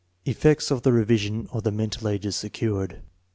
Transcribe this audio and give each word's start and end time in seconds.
Effects 0.25 0.71
of 0.71 0.81
the 0.81 0.91
revision 0.91 1.47
on 1.51 1.61
the 1.61 1.71
mental 1.71 2.07
ages 2.07 2.35
secured. 2.35 3.03